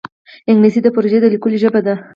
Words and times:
انګلیسي 0.49 0.79
د 0.83 0.87
پروژو 0.95 1.19
د 1.21 1.25
لیکلو 1.33 1.57
ژبه 1.63 1.79
ده 1.85 1.95